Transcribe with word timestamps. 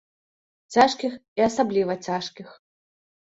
Цяжкіх 0.75 1.11
і 1.41 1.45
асабліва 1.49 1.97
цяжкіх. 2.09 2.47